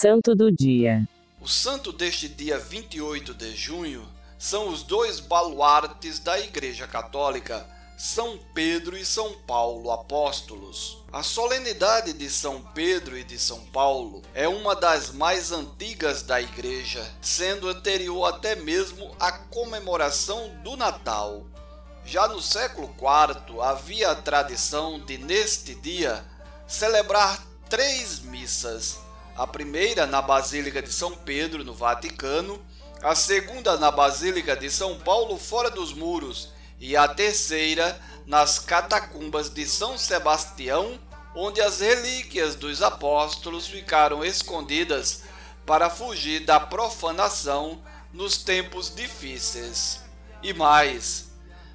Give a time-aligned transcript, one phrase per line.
[0.00, 1.08] Santo do Dia
[1.40, 8.38] O santo deste dia 28 de junho são os dois baluartes da Igreja Católica, São
[8.54, 10.98] Pedro e São Paulo apóstolos.
[11.12, 16.40] A solenidade de São Pedro e de São Paulo é uma das mais antigas da
[16.40, 21.44] Igreja, sendo anterior até mesmo à comemoração do Natal.
[22.06, 26.24] Já no século IV havia a tradição de, neste dia,
[26.68, 29.07] celebrar três missas
[29.38, 32.60] a primeira na Basílica de São Pedro, no Vaticano,
[33.00, 39.48] a segunda na Basílica de São Paulo, fora dos muros, e a terceira nas catacumbas
[39.48, 40.98] de São Sebastião,
[41.36, 45.22] onde as relíquias dos apóstolos ficaram escondidas
[45.64, 47.80] para fugir da profanação
[48.12, 50.00] nos tempos difíceis.
[50.42, 51.28] E mais,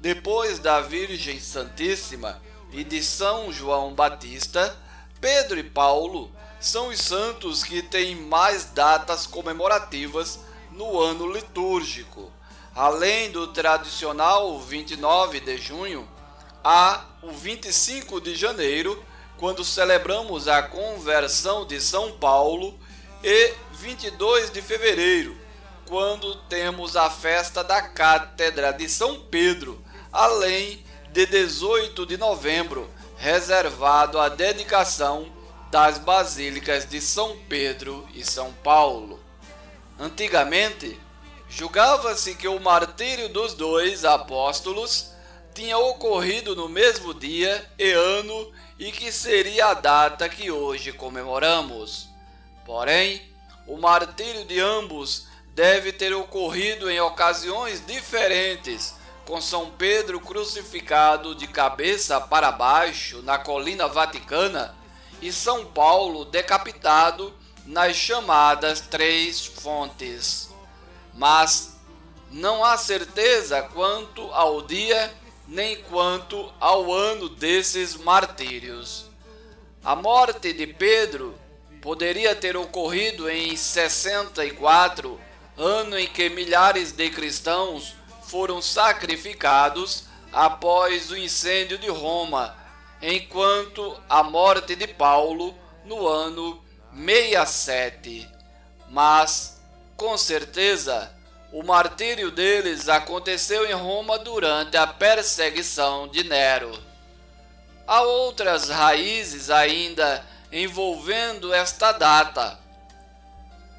[0.00, 4.76] depois da Virgem Santíssima e de São João Batista,
[5.20, 6.32] Pedro e Paulo
[6.64, 10.40] são os santos que têm mais datas comemorativas
[10.72, 12.32] no ano litúrgico.
[12.74, 16.08] Além do tradicional 29 de junho,
[16.64, 19.04] há o 25 de janeiro,
[19.36, 22.78] quando celebramos a conversão de São Paulo,
[23.22, 25.36] e 22 de fevereiro,
[25.86, 34.18] quando temos a festa da Cátedra de São Pedro, além de 18 de novembro, reservado
[34.18, 35.43] à dedicação
[35.74, 39.18] das basílicas de São Pedro e São Paulo.
[39.98, 40.96] Antigamente,
[41.48, 45.10] julgava-se que o martírio dos dois apóstolos
[45.52, 52.08] tinha ocorrido no mesmo dia e ano e que seria a data que hoje comemoramos.
[52.64, 53.20] Porém,
[53.66, 58.94] o martírio de ambos deve ter ocorrido em ocasiões diferentes,
[59.26, 64.83] com São Pedro crucificado de cabeça para baixo na colina vaticana
[65.24, 67.32] e São Paulo decapitado
[67.64, 70.50] nas chamadas três fontes.
[71.14, 71.78] Mas
[72.30, 75.10] não há certeza quanto ao dia
[75.48, 79.06] nem quanto ao ano desses martírios.
[79.82, 81.34] A morte de Pedro
[81.80, 85.18] poderia ter ocorrido em 64,
[85.56, 87.94] ano em que milhares de cristãos
[88.24, 92.62] foram sacrificados após o incêndio de Roma
[93.06, 95.54] enquanto a morte de Paulo
[95.84, 98.26] no ano 67.
[98.88, 99.60] Mas,
[99.94, 101.14] com certeza,
[101.52, 106.72] o martírio deles aconteceu em Roma durante a perseguição de Nero.
[107.86, 112.58] Há outras raízes ainda envolvendo esta data.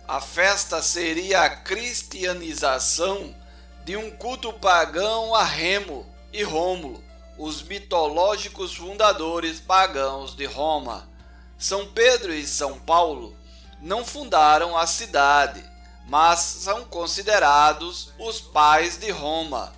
[0.07, 3.35] A festa seria a cristianização
[3.83, 7.03] de um culto pagão a Remo e Rômulo,
[7.37, 11.09] os mitológicos fundadores pagãos de Roma.
[11.57, 13.35] São Pedro e São Paulo
[13.81, 15.63] não fundaram a cidade,
[16.07, 19.73] mas são considerados os pais de Roma.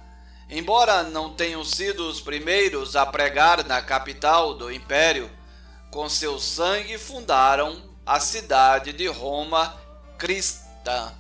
[0.50, 5.30] Embora não tenham sido os primeiros a pregar na capital do império,
[5.92, 9.76] com seu sangue fundaram a cidade de Roma
[10.18, 11.14] cristã.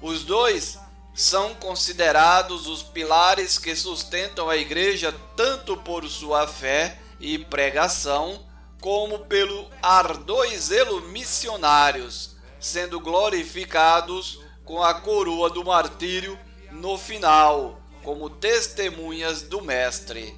[0.00, 0.78] Os dois
[1.14, 8.44] são considerados os pilares que sustentam a igreja tanto por sua fé e pregação,
[8.80, 16.38] como pelo ardor e zelo missionários, sendo glorificados com a coroa do martírio
[16.72, 20.36] no final, como testemunhas do Mestre.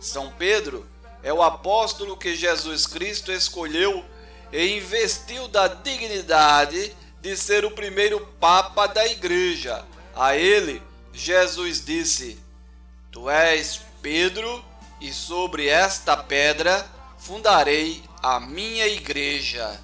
[0.00, 0.86] São Pedro
[1.22, 4.04] é o apóstolo que Jesus Cristo escolheu
[4.52, 9.84] e investiu da dignidade de ser o primeiro Papa da Igreja
[10.16, 10.82] a ele,
[11.12, 12.38] Jesus disse:
[13.12, 14.64] Tu és Pedro,
[15.00, 16.86] e sobre esta pedra
[17.18, 19.80] fundarei a minha igreja.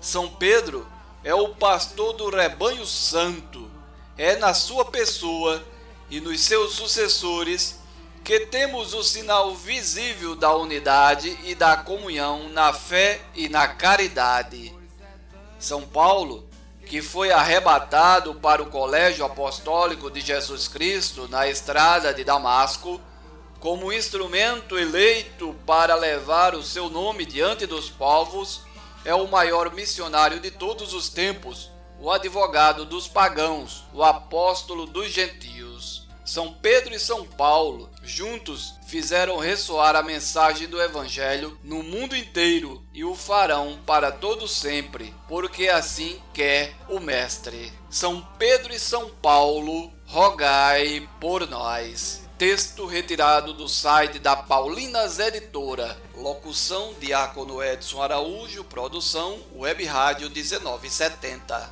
[0.00, 0.86] São Pedro
[1.22, 3.70] é o pastor do rebanho santo.
[4.16, 5.62] É na sua pessoa
[6.08, 7.78] e nos seus sucessores
[8.22, 14.74] que temos o sinal visível da unidade e da comunhão na fé e na caridade.
[15.58, 16.48] São Paulo
[16.86, 23.00] que foi arrebatado para o colégio apostólico de Jesus Cristo na estrada de Damasco,
[23.60, 28.62] como instrumento eleito para levar o seu nome diante dos povos,
[29.04, 31.70] é o maior missionário de todos os tempos,
[32.00, 35.93] o advogado dos pagãos, o apóstolo dos gentios.
[36.24, 42.82] São Pedro e São Paulo, juntos, fizeram ressoar a mensagem do Evangelho no mundo inteiro
[42.94, 47.72] e o farão para todo sempre, porque assim quer o Mestre.
[47.90, 52.24] São Pedro e São Paulo, rogai por nós.
[52.36, 55.96] Texto retirado do site da Paulinas Editora.
[56.16, 58.64] Locução: Diácono Edson Araújo.
[58.64, 61.62] Produção: Web Rádio 1970.